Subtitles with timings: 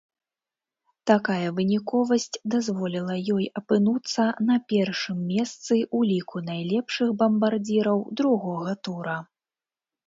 [1.11, 9.17] Такая выніковасць дазволіла ёй апынуцца на першым месцы ў ліку найлепшых бамбардзіраў другога тура.